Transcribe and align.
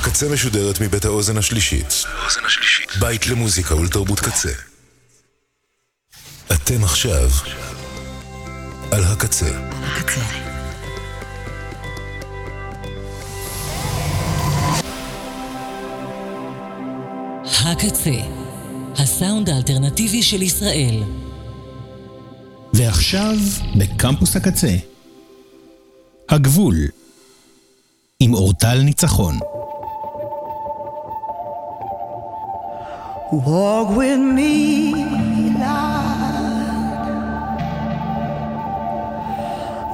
הקצה 0.00 0.28
משודרת 0.28 0.80
מבית 0.80 1.04
האוזן 1.04 1.36
השלישית. 1.36 2.04
בית 3.00 3.26
למוזיקה 3.26 3.74
ולתרבות 3.74 4.20
קצה. 4.20 4.52
אתם 6.52 6.84
עכשיו 6.84 7.30
על 8.90 9.04
הקצה. 9.04 9.46
הקצה. 9.82 10.20
הקצה, 17.44 18.10
הסאונד 18.98 19.48
האלטרנטיבי 19.48 20.22
של 20.22 20.42
ישראל. 20.42 21.02
ועכשיו, 22.74 23.36
בקמפוס 23.78 24.36
הקצה. 24.36 24.76
הגבול, 26.28 26.76
עם 28.20 28.34
אורטל 28.34 28.82
ניצחון. 28.82 29.59
Walk 33.32 33.96
with 33.96 34.18
me, 34.18 34.90
Lord. 35.54 36.10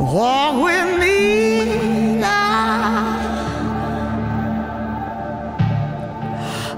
Walk 0.00 0.64
with 0.64 0.98
me, 0.98 2.18
Lord. 2.18 3.20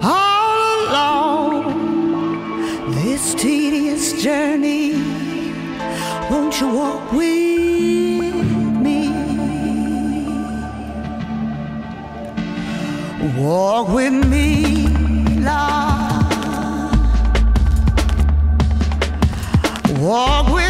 All 0.02 0.88
along 0.88 1.62
this 2.90 3.34
tedious 3.34 4.20
journey, 4.20 4.94
won't 6.28 6.60
you 6.60 6.74
walk 6.74 7.12
with 7.12 8.34
me? 8.82 9.12
Walk 13.36 13.88
with 13.90 14.26
me, 14.26 14.88
Lord. 15.38 15.77
Walk 19.98 20.46
with 20.54 20.67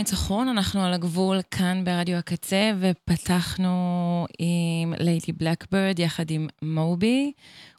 איתי, 0.00 0.10
אותה 0.10 0.20
ניצחון, 0.20 0.48
אנחנו 0.48 0.84
על 0.84 0.92
הגבול 0.92 1.40
כאן 1.50 1.84
ברדיו 1.84 2.16
הקצה, 2.16 2.72
ופתחנו 2.80 4.26
עם 4.38 4.94
ליידי 4.98 5.32
בלקברד 5.32 5.98
יחד 5.98 6.30
עם 6.30 6.48
מובי, 6.62 7.32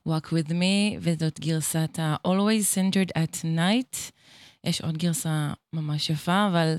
Walk 0.08 0.26
with 0.26 0.50
me, 0.50 0.98
וזאת 1.00 1.40
גרסת 1.40 2.00
ה-Always 2.00 2.76
Centered 2.76 3.18
at 3.18 3.36
Night. 3.44 4.12
יש 4.64 4.82
עוד 4.82 4.98
גרסה 4.98 5.54
ממש 5.74 6.10
יפה, 6.10 6.48
אבל 6.52 6.76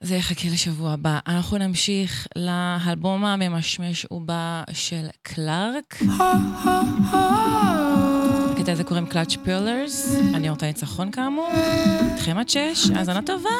זה 0.00 0.16
יחכה 0.16 0.48
לשבוע 0.48 0.92
הבא. 0.92 1.18
אנחנו 1.26 1.58
נמשיך 1.58 2.26
לאלבום 2.36 3.24
הממשמש 3.24 4.06
ובא 4.10 4.62
של 4.72 5.06
קלארק. 5.22 6.02
הקטע 8.64 8.72
הזה 8.72 8.84
קוראים 8.84 9.06
קלאץ' 9.06 9.36
פילרס, 9.36 10.16
אני 10.34 10.48
אורטל 10.48 10.66
ניצחון 10.66 11.10
כאמור, 11.10 11.48
איתכם 12.12 12.38
עד 12.38 12.48
שש, 12.48 12.90
האזנה 12.94 13.22
טובה. 13.22 13.50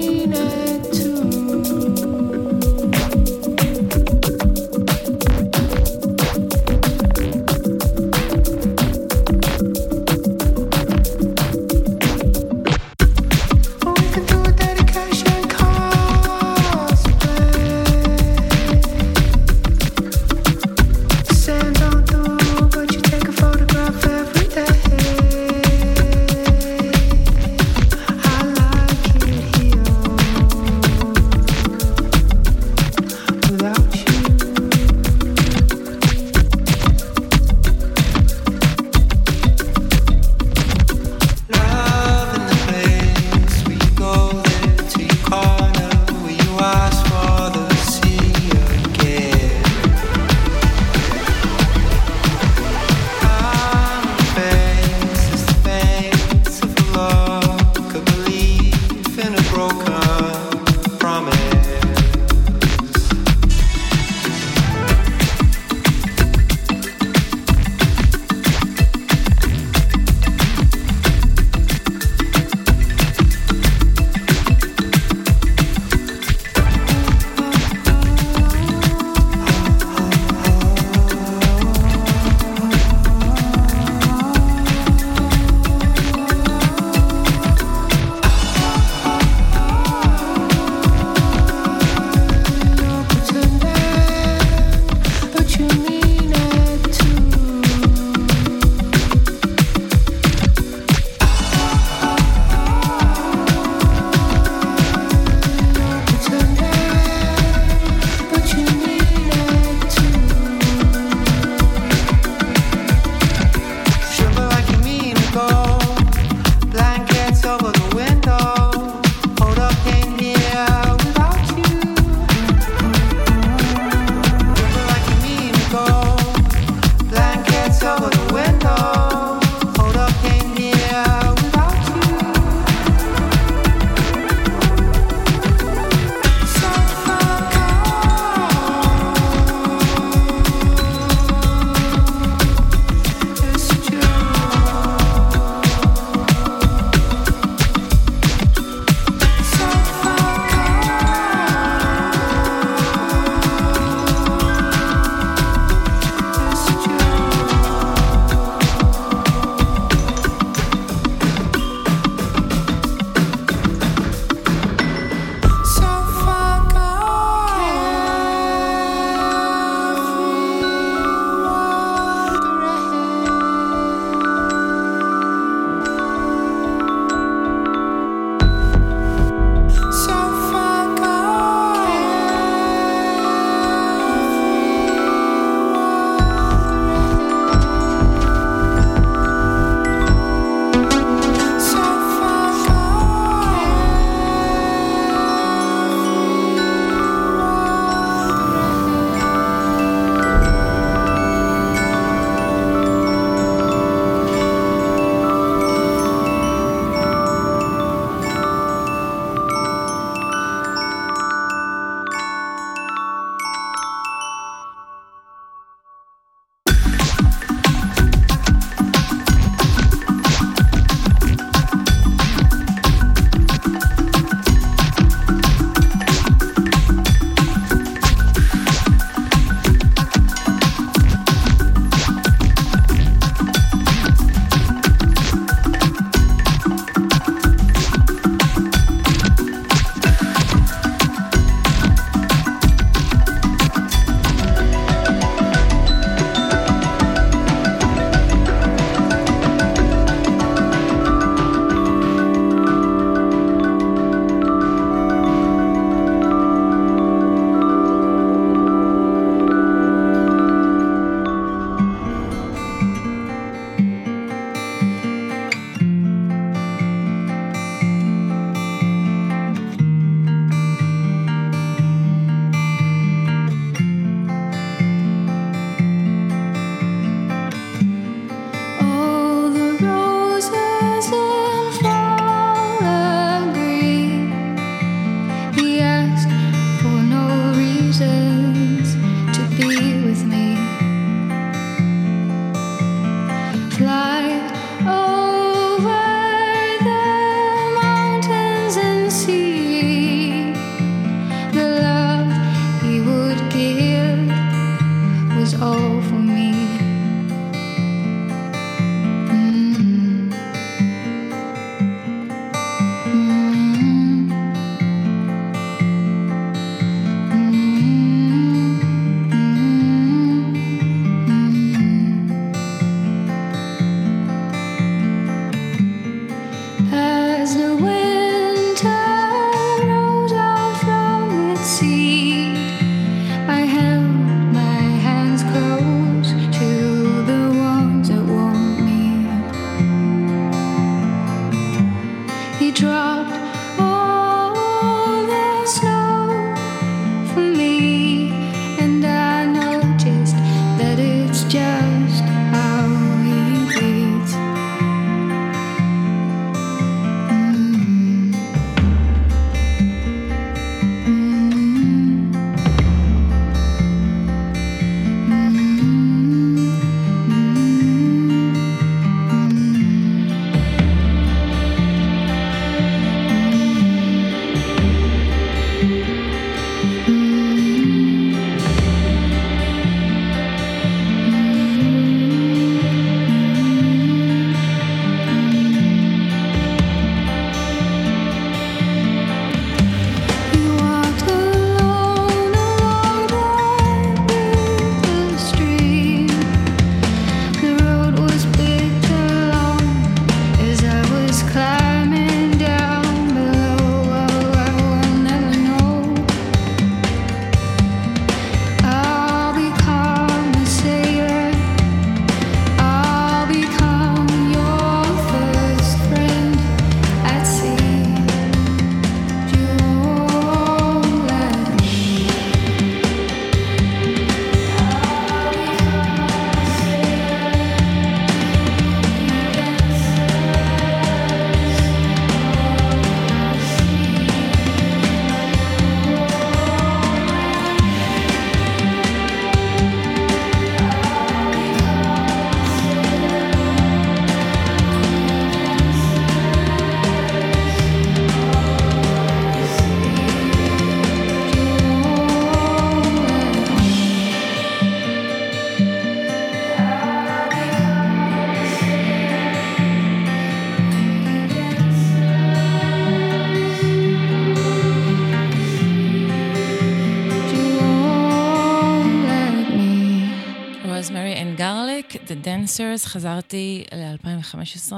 The 472.15 472.45
Dancers, 472.45 473.05
חזרתי 473.05 473.83
ל-2015 473.93 474.93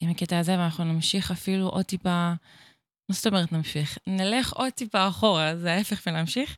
עם 0.00 0.10
הקטע 0.10 0.38
הזה, 0.38 0.58
ואנחנו 0.58 0.84
נמשיך 0.84 1.30
אפילו 1.30 1.68
עוד 1.68 1.84
טיפה, 1.84 2.32
מה 3.08 3.14
זאת 3.14 3.26
אומרת 3.26 3.52
נמשיך? 3.52 3.98
נלך 4.06 4.52
עוד 4.52 4.70
טיפה 4.70 5.08
אחורה, 5.08 5.56
זה 5.56 5.72
ההפך 5.72 6.02
ונמשיך, 6.06 6.56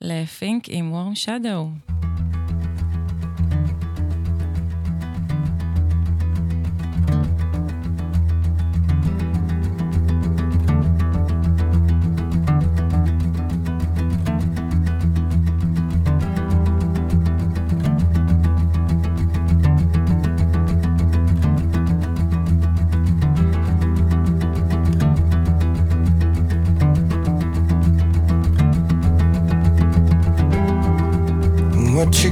לפינק 0.00 0.64
עם 0.68 0.92
Warm 0.92 1.26
Shadow. 1.26 1.92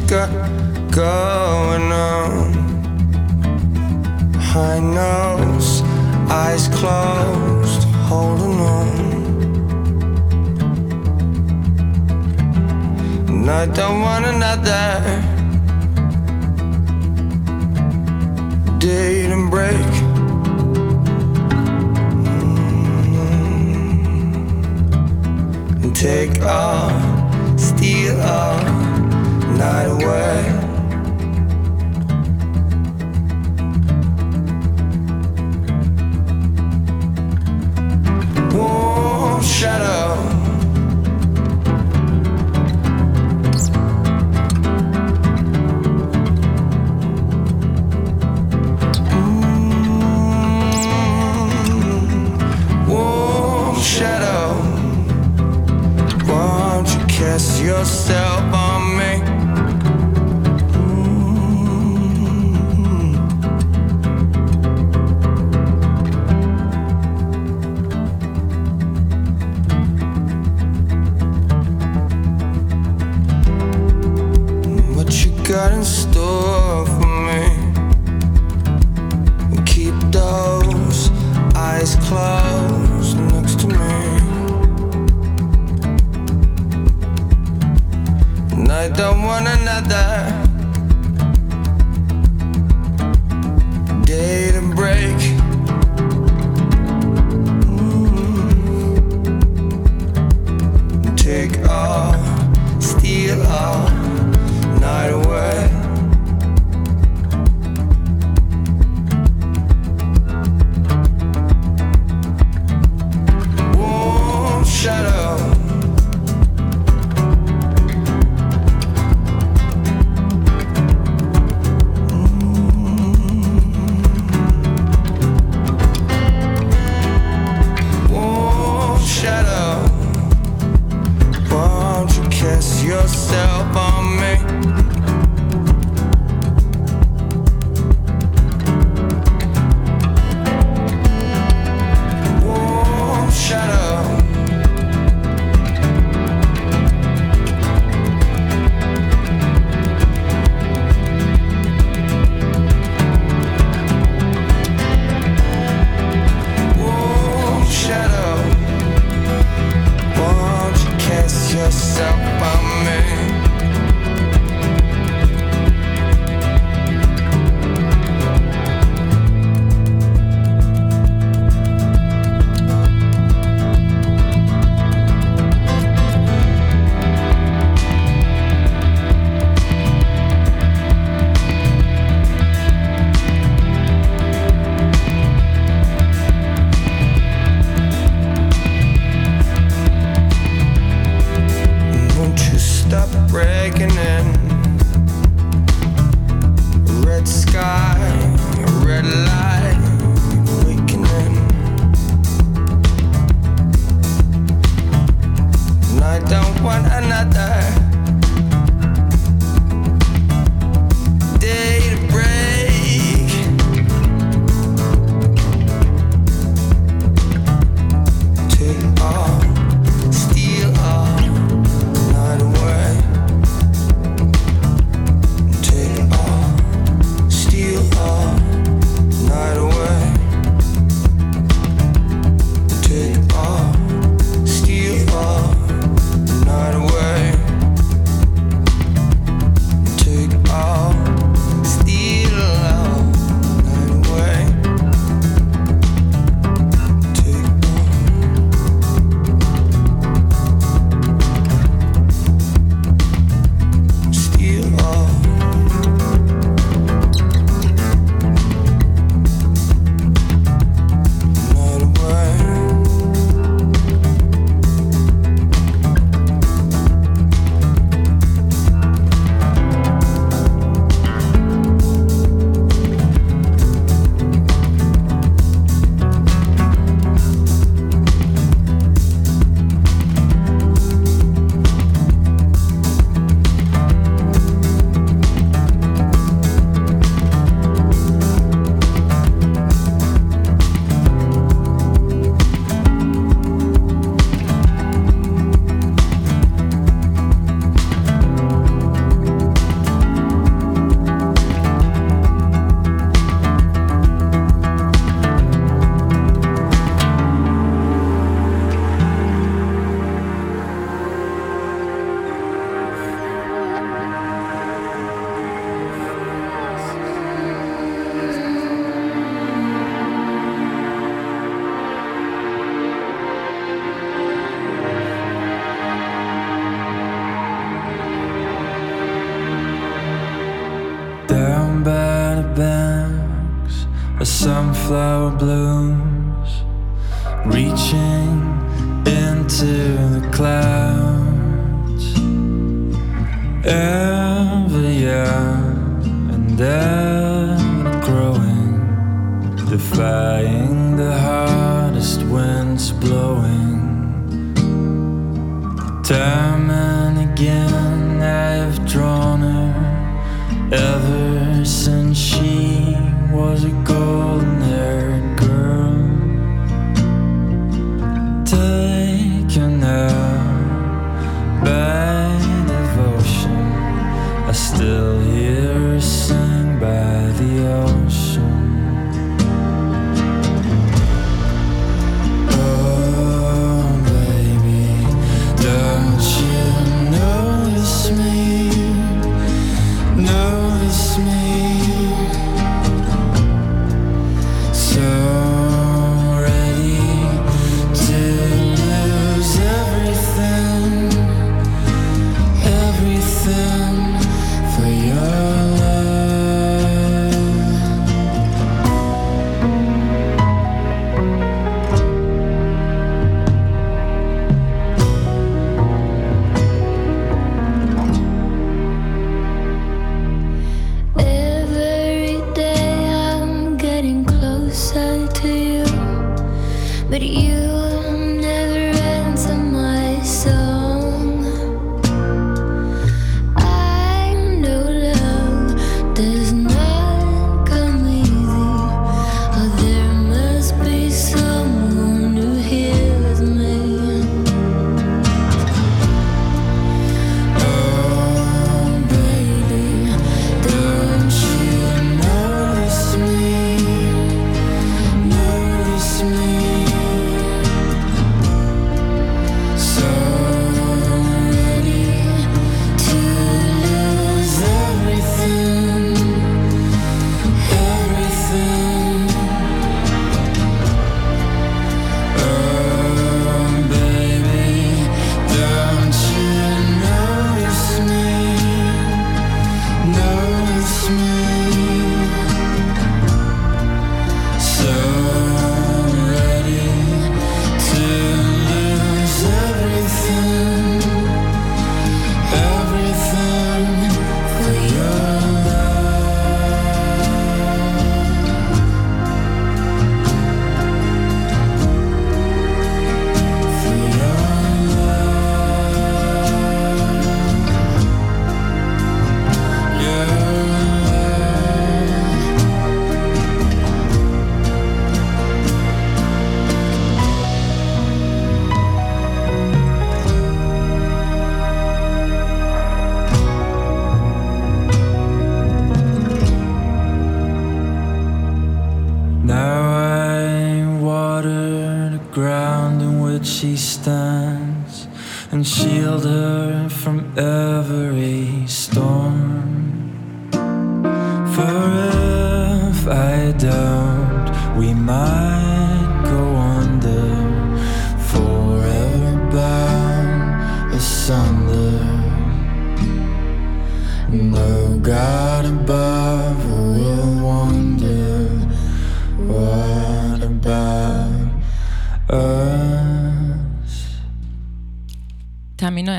Got 0.08 0.30
going 0.90 1.92
on. 1.92 2.52
High 4.36 4.80
nose, 4.80 5.82
eyes 6.30 6.68
closed, 6.68 7.84
holding 8.08 8.58
on. 8.58 8.88
And 13.28 13.50
I 13.50 13.66
don't 13.66 14.00
want 14.00 14.24
another 14.24 15.28
and 19.30 19.50
break. 19.50 19.76
Mm-hmm. 23.04 23.42
And 25.82 25.94
take 25.94 26.40
all, 26.42 27.58
steal 27.58 28.18
night 29.58 29.86
away. 29.86 30.54
Warm 38.54 39.42
shadow. 39.42 40.14
Mm-hmm. 51.88 52.90
Warm 52.90 53.76
shadow. 53.80 54.46
Won't 56.28 56.88
you 56.94 57.04
yourself 57.60 58.67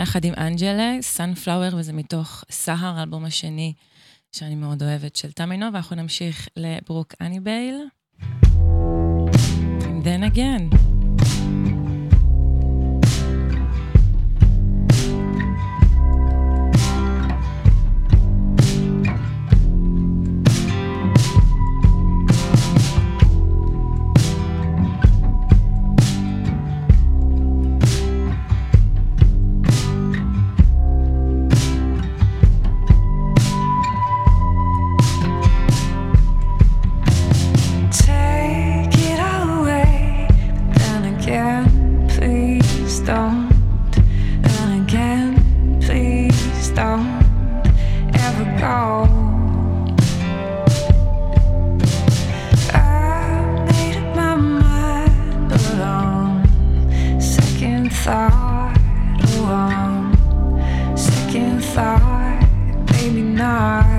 יחד 0.10 0.26
עם 0.26 0.34
אנג'לה, 0.38 0.98
סאנפלאואר, 1.02 1.76
וזה 1.78 1.93
מתוך 1.93 2.43
סהר, 2.52 3.00
האלבום 3.00 3.26
השני 3.26 3.74
שאני 4.32 4.56
מאוד 4.56 4.84
אוהבת 4.84 5.15
של 5.15 5.32
תמינו, 5.32 5.65
ואנחנו 5.74 5.95
נמשיך 5.95 6.48
לברוק 6.58 7.13
אניבייל. 7.22 7.76
And 9.82 10.04
then 10.04 10.36
again. 10.36 10.88
thought 57.91 58.78
alone. 59.36 60.15
Second 60.97 61.63
thought, 61.63 62.47
maybe 62.91 63.21
not. 63.21 63.98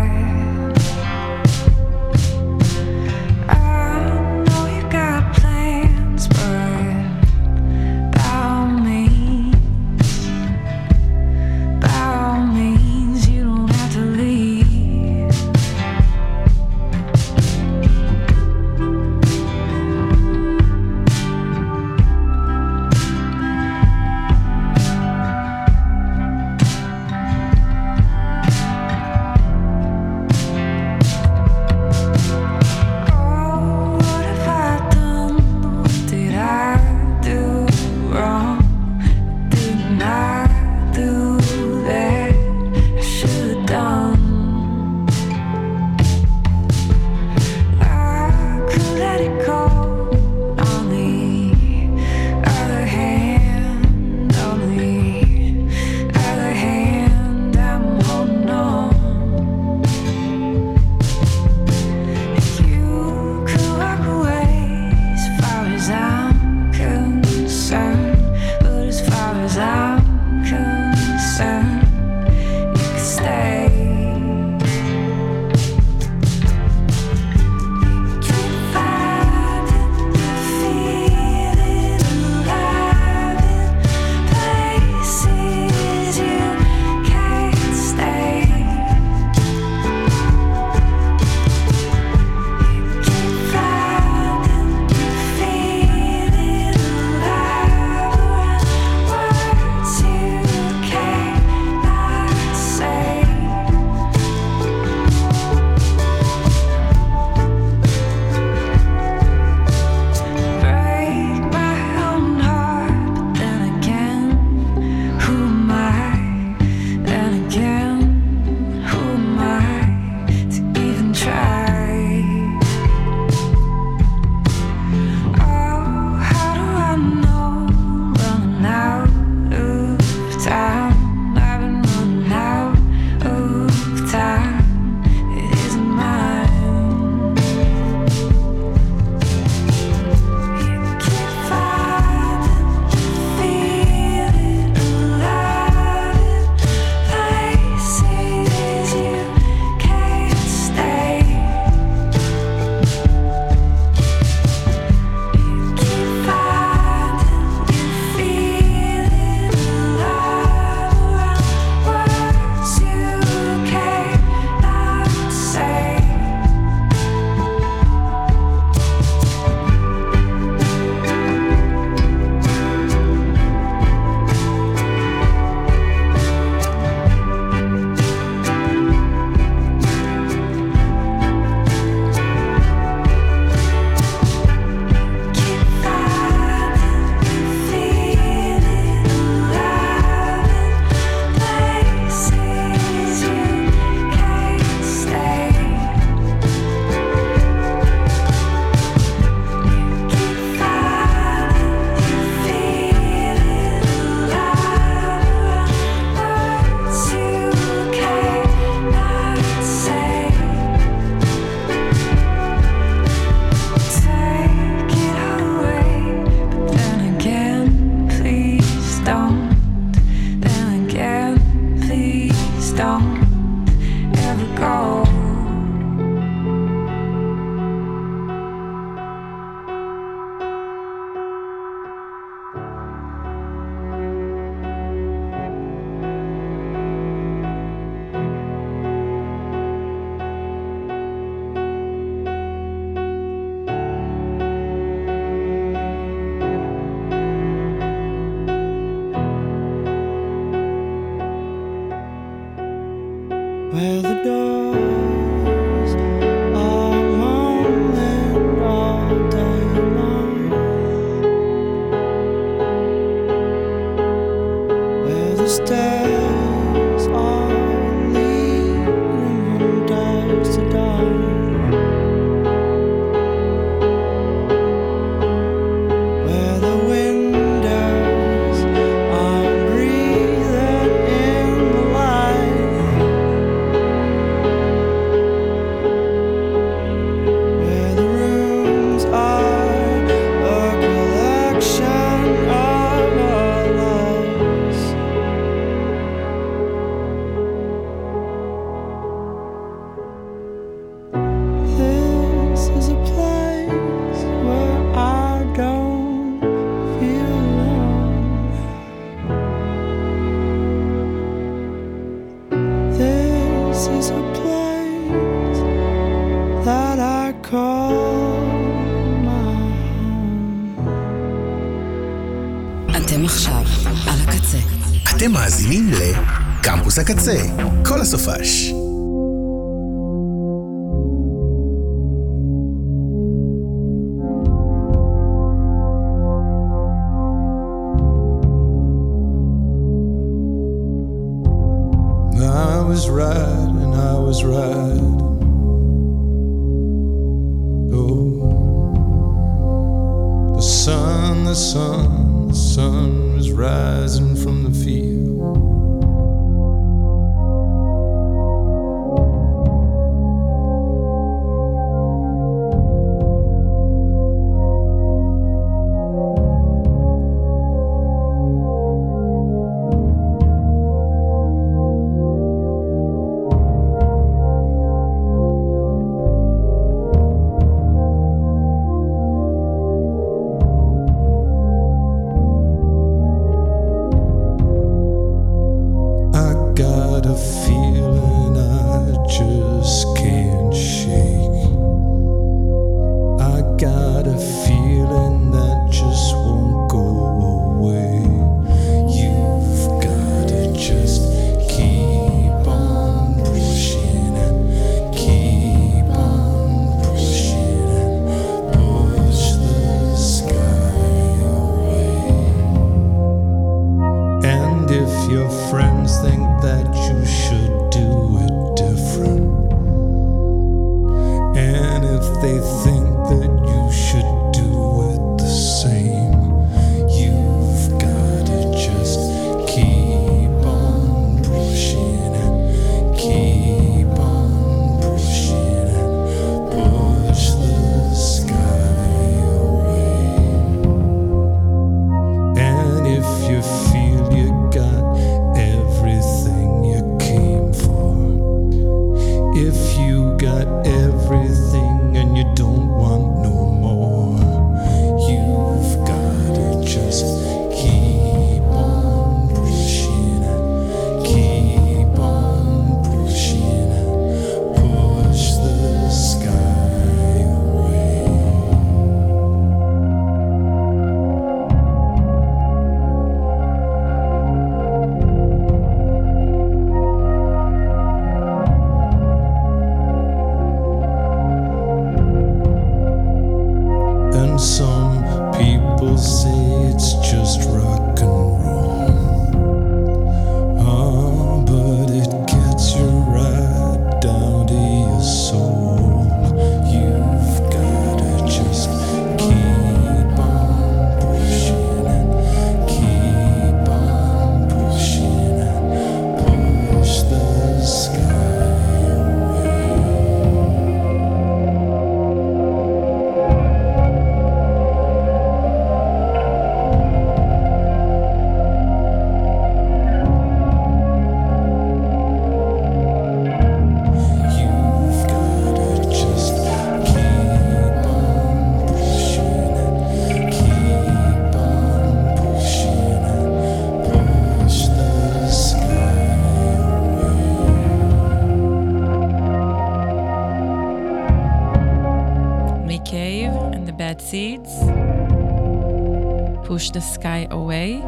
Push 546.91 546.97
the 546.97 547.19
Sky 547.19 547.47
Away. 547.53 548.03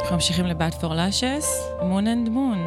אנחנו 0.00 0.16
ממשיכים 0.16 0.46
לבת 0.46 0.74
פור 0.74 0.94
לאשס, 0.94 1.68
מון 1.82 2.06
אנד 2.06 2.28
מון. 2.28 2.58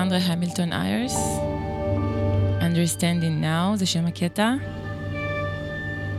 אלכסנדרה 0.00 0.32
המילטון 0.32 0.72
איירס. 0.72 1.16
Understanding 2.60 3.44
Now, 3.44 3.76
זה 3.76 3.86
שם 3.86 4.06
הקטע. 4.06 4.54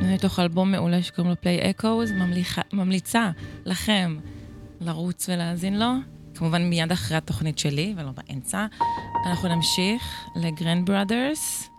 זה 0.02 0.14
מתוך 0.14 0.40
אלבום 0.40 0.72
מעולה 0.72 1.04
שקוראים 1.04 1.34
לו 1.34 1.36
Play 1.42 1.80
Echoes, 1.80 2.14
ממליכה, 2.14 2.62
ממליצה 2.74 3.32
לכם 3.66 4.18
לרוץ 4.82 5.30
ולהאזין 5.30 5.80
לו. 5.80 5.92
כמובן 6.36 6.62
מיד 6.62 6.92
אחרי 6.92 7.18
התוכנית 7.18 7.60
שלי, 7.60 7.94
ולא 7.98 8.12
באמצע. 8.12 8.66
אנחנו 9.26 9.56
נמשיך 9.56 10.26
לגרנד 10.36 10.90
ברודרס. 10.90 11.70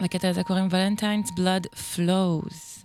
לקטע 0.00 0.28
הזה 0.28 0.42
קוראים 0.42 0.68
Valentine's 0.70 1.30
Blood 1.30 1.66
Flows. 1.66 2.84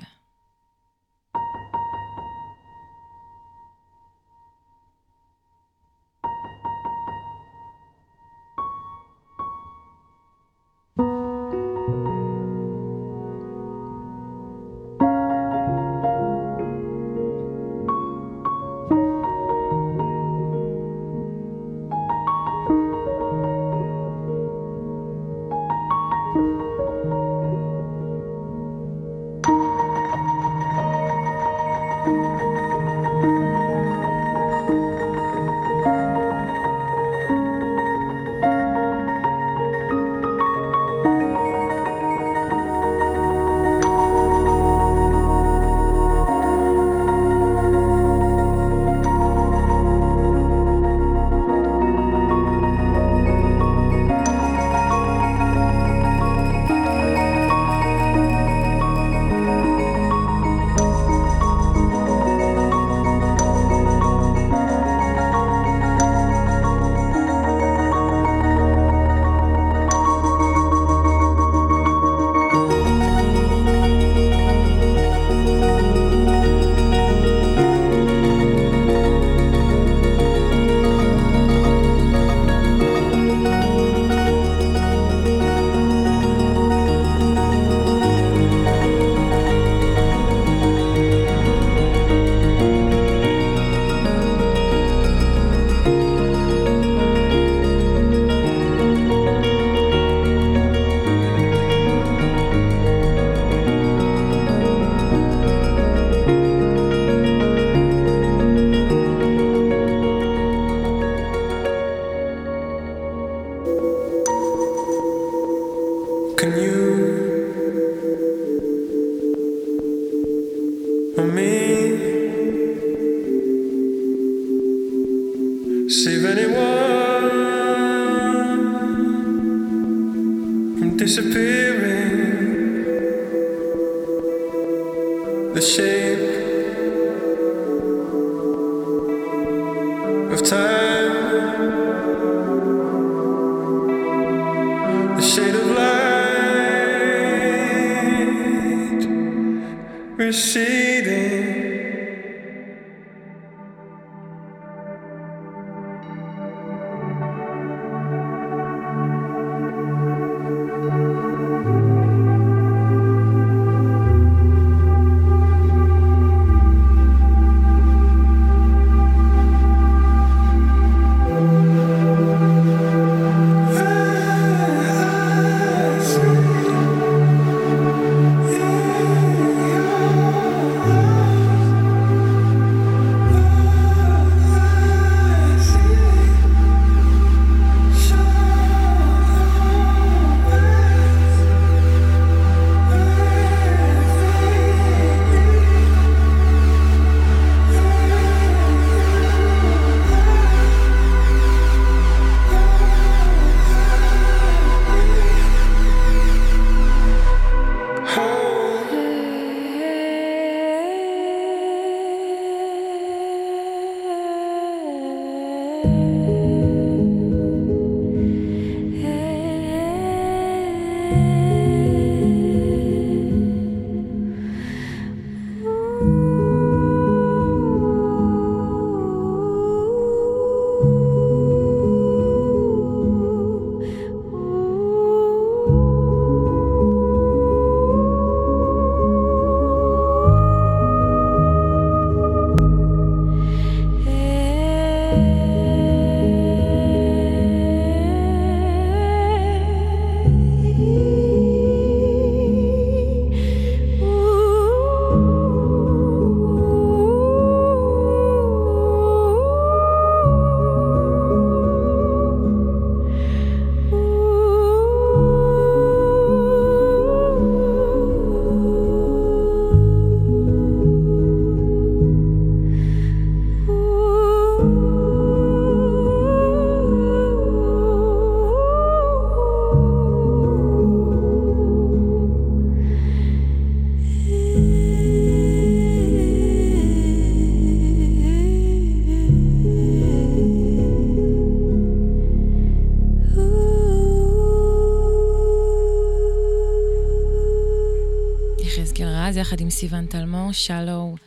סיוון 299.76 300.06
טלמור, 300.06 300.52
Shallow 300.52 301.18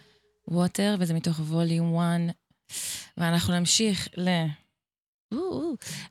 Water, 0.50 0.96
וזה 0.98 1.14
מתוך 1.14 1.38
ווליום 1.40 1.96
1. 1.96 2.80
ואנחנו 3.16 3.58
נמשיך 3.58 4.08
ל... 4.16 4.28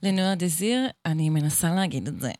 לנוער 0.03 0.33
דזיר, 0.35 0.87
אני 1.05 1.29
מנסה 1.29 1.75
להגיד 1.75 2.07
את 2.07 2.21
זה. 2.21 2.31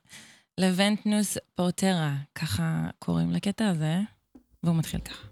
לבנטנוס 0.57 1.37
פורטרה, 1.55 2.15
ככה 2.35 2.89
קוראים 2.99 3.31
לקטע 3.31 3.67
הזה, 3.67 3.99
והוא 4.63 4.75
מתחיל 4.75 4.99
ככה. 4.99 5.27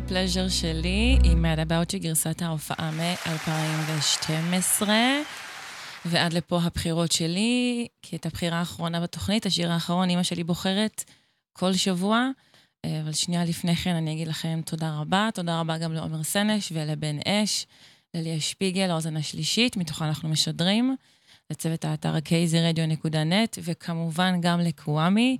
הגילטי 0.00 0.14
פלז'ר 0.14 0.48
שלי, 0.48 1.18
עם 1.24 1.44
Mad 1.44 1.58
About 1.68 1.98
גרסת 1.98 2.42
ההופעה 2.42 2.90
מ-2012. 2.90 4.82
ועד 6.04 6.32
לפה 6.32 6.60
הבחירות 6.62 7.12
שלי, 7.12 7.86
כי 8.02 8.16
את 8.16 8.26
הבחירה 8.26 8.58
האחרונה 8.58 9.00
בתוכנית, 9.00 9.46
השיר 9.46 9.72
האחרון, 9.72 10.10
אמא 10.10 10.22
שלי 10.22 10.44
בוחרת 10.44 11.04
כל 11.52 11.72
שבוע. 11.72 12.28
אה, 12.84 13.00
אבל 13.00 13.12
שנייה 13.12 13.44
לפני 13.44 13.76
כן 13.76 13.94
אני 13.94 14.12
אגיד 14.12 14.28
לכם 14.28 14.60
תודה 14.64 14.98
רבה. 15.00 15.28
תודה 15.34 15.60
רבה 15.60 15.78
גם 15.78 15.92
לעומר 15.92 16.22
סנש 16.22 16.72
ולבן 16.74 17.16
אש, 17.26 17.66
לליה 18.14 18.40
שפיגל, 18.40 18.90
האוזן 18.90 19.16
השלישית, 19.16 19.76
מתוכה 19.76 20.08
אנחנו 20.08 20.28
משדרים, 20.28 20.96
לצוות 21.50 21.84
האתר 21.84 22.14
kzradio.net, 22.16 23.58
וכמובן 23.62 24.40
גם 24.40 24.60
לקוואמי. 24.60 25.36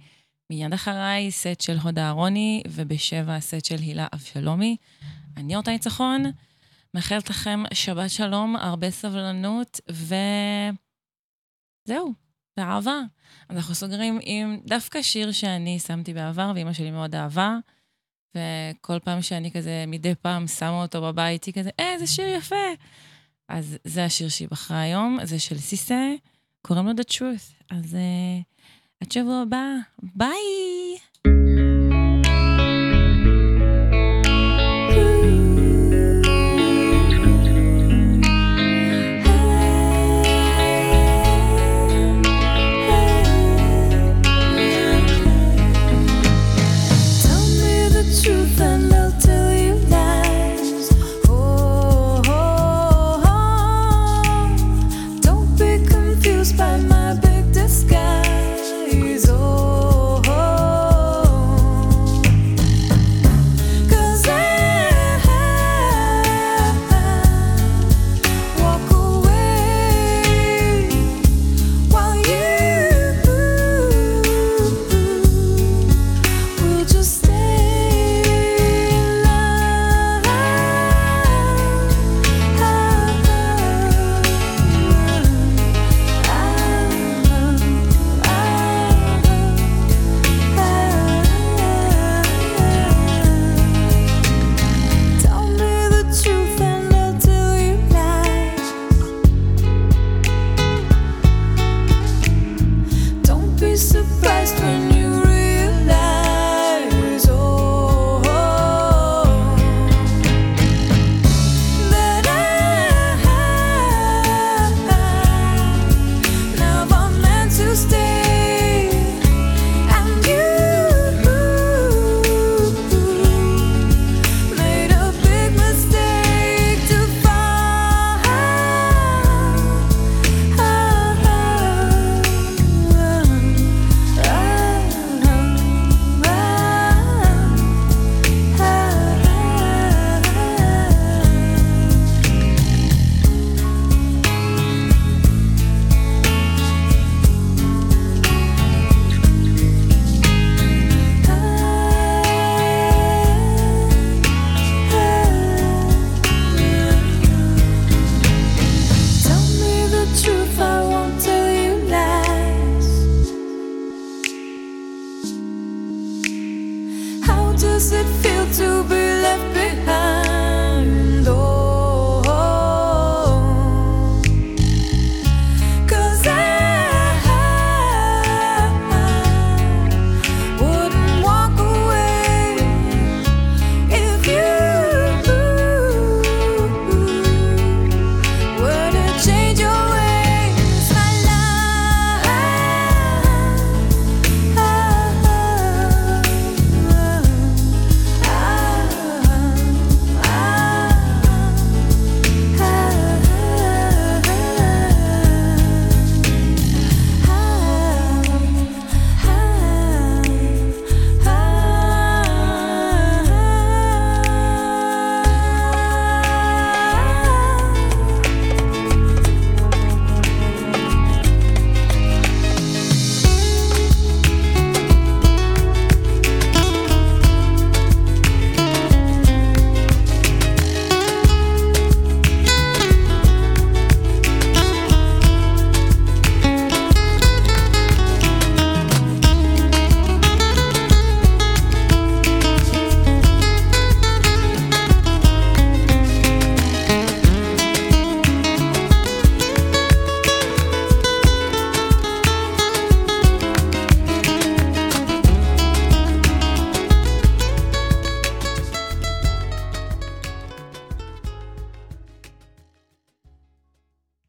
מיד 0.51 0.73
אחריי 0.73 1.31
סט 1.31 1.61
של 1.61 1.79
הודה 1.79 2.07
אהרוני, 2.07 2.63
ובשבע 2.69 3.41
סט 3.41 3.65
של 3.65 3.77
הילה 3.79 4.07
אבשלומי. 4.13 4.77
אני 5.37 5.55
אורתה 5.55 5.71
ניצחון, 5.71 6.25
מאחלת 6.95 7.31
לכם 7.31 7.63
שבת 7.75 8.11
שלום, 8.11 8.57
הרבה 8.57 8.91
סבלנות, 8.91 9.81
וזהו, 11.89 12.13
באהבה. 12.57 13.01
אנחנו 13.51 13.75
סוגרים 13.75 14.19
עם 14.23 14.61
דווקא 14.67 15.03
שיר 15.03 15.33
שאני 15.33 15.79
שמתי 15.79 16.15
בעבר, 16.15 16.53
ואימא 16.55 16.73
שלי 16.73 16.91
מאוד 16.91 17.15
אהבה, 17.15 17.57
וכל 18.35 18.99
פעם 18.99 19.23
שאני 19.23 19.51
כזה 19.51 19.85
מדי 19.87 20.15
פעם 20.15 20.47
שמה 20.47 20.83
אותו 20.83 21.03
בבית, 21.03 21.45
היא 21.45 21.55
כזה, 21.55 21.71
אה, 21.81 21.99
זה 21.99 22.07
שיר 22.07 22.29
יפה. 22.29 22.67
אז 23.49 23.79
זה 23.85 24.05
השיר 24.05 24.29
שהיא 24.29 24.49
בחרה 24.51 24.81
היום, 24.81 25.19
זה 25.23 25.39
של 25.39 25.59
סיסה, 25.59 26.15
קוראים 26.63 26.87
לו 26.87 26.93
The 26.93 27.05
Truth. 27.13 27.65
אז 27.71 27.95
uh, 27.95 28.50
עד 29.01 29.13
שבוע 29.13 29.41
הבא, 29.43 29.65
ביי! 30.03 31.10